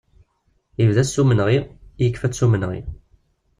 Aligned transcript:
Yebda-tt 0.79 1.11
s 1.15 1.17
umenɣi, 1.21 1.59
yekfa-tt 2.01 2.37
s 2.39 2.41
umenɣi. 2.45 2.79